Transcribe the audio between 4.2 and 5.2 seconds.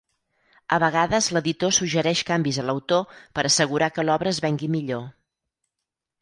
es vengui millor.